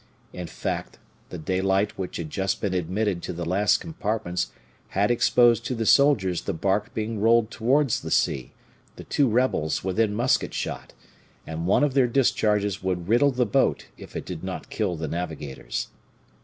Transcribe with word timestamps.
In 0.33 0.47
fact, 0.47 0.97
the 1.29 1.37
daylight 1.37 1.95
which 1.95 2.17
had 2.17 2.31
just 2.31 2.59
been 2.59 2.73
admitted 2.73 3.21
to 3.21 3.33
the 3.33 3.45
last 3.45 3.77
compartments 3.77 4.51
had 4.87 5.11
exposed 5.11 5.63
to 5.65 5.75
the 5.75 5.85
soldiers 5.85 6.41
the 6.41 6.55
bark 6.55 6.91
being 6.95 7.19
rolled 7.19 7.51
towards 7.51 8.01
the 8.01 8.09
sea, 8.09 8.51
the 8.95 9.03
two 9.03 9.27
rebels 9.29 9.83
within 9.83 10.15
musket 10.15 10.55
shot; 10.55 10.93
and 11.45 11.67
one 11.67 11.83
of 11.83 11.93
their 11.93 12.07
discharges 12.07 12.81
would 12.81 13.09
riddle 13.09 13.29
the 13.29 13.45
boat 13.45 13.89
if 13.95 14.15
it 14.15 14.25
did 14.25 14.43
not 14.43 14.71
kill 14.71 14.95
the 14.95 15.07
navigators. 15.07 15.89